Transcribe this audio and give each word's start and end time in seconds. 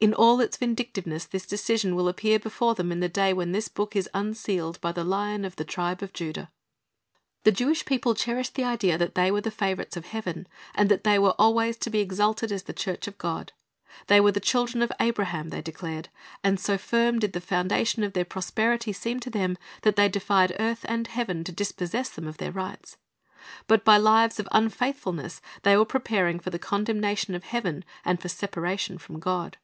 In 0.00 0.12
all 0.12 0.40
its 0.40 0.56
vindictiveness 0.58 1.24
this 1.24 1.46
decision 1.46 1.94
will 1.94 2.08
appear 2.08 2.38
before 2.38 2.74
them 2.74 2.90
in 2.92 3.00
the 3.00 3.08
day 3.08 3.32
when 3.32 3.52
this 3.52 3.68
book 3.68 3.94
is 3.96 4.08
unsealed 4.12 4.78
by 4.82 4.92
the 4.92 5.04
Lion 5.04 5.44
of 5.46 5.56
the 5.56 5.64
tribe 5.64 6.02
of 6.02 6.12
Judah. 6.12 6.50
The 7.44 7.52
Jewish 7.52 7.86
people 7.86 8.14
cherished 8.14 8.54
the 8.54 8.64
idea 8.64 8.98
that 8.98 9.14
they 9.14 9.30
were 9.30 9.40
the 9.40 9.50
favorites 9.52 9.96
of 9.96 10.04
heaven, 10.06 10.46
and 10.74 10.90
that 10.90 11.04
they 11.04 11.18
were 11.18 11.34
always 11.38 11.78
to 11.78 11.88
be 11.90 12.00
exalted 12.00 12.50
as 12.52 12.64
the 12.64 12.72
church 12.74 13.06
of 13.06 13.16
God. 13.18 13.52
They 14.08 14.20
were 14.20 14.32
the 14.32 14.40
children 14.40 14.82
of 14.82 14.92
Abraham, 15.00 15.48
they 15.48 15.62
declared, 15.62 16.10
and 16.42 16.58
so 16.60 16.76
firm 16.76 17.18
did 17.20 17.32
the 17.32 17.40
foundation 17.40 18.02
of 18.02 18.12
their 18.14 18.26
prosperity 18.26 18.92
seem 18.92 19.20
to 19.20 19.30
them 19.30 19.56
that 19.82 19.96
they 19.96 20.08
defied 20.10 20.56
earth 20.60 20.84
and 20.86 21.06
heaven 21.06 21.44
to 21.44 21.52
dispossess 21.52 22.10
them 22.10 22.26
of 22.26 22.36
their 22.38 22.52
rights. 22.52 22.96
But 23.68 23.84
by 23.86 23.96
lives 23.96 24.38
of 24.40 24.48
unfaith 24.52 24.98
fulness 24.98 25.40
they 25.62 25.76
were 25.78 25.86
preparing 25.86 26.40
for 26.40 26.50
the 26.50 26.58
condemnation 26.58 27.34
of 27.34 27.44
heaven 27.44 27.84
and 28.04 28.20
for 28.20 28.28
separation 28.28 28.98
from 28.98 29.18
God. 29.18 29.56